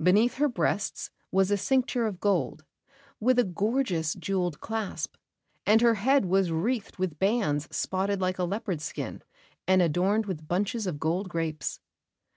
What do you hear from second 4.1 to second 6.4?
jewelled clasp; and her head